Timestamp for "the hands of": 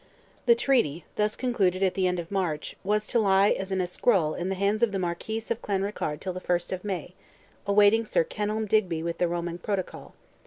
4.49-4.91